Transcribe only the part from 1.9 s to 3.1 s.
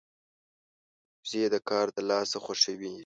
د لاسه خوښيږي